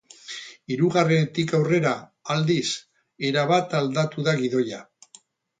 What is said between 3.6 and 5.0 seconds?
aldatu da gidoia.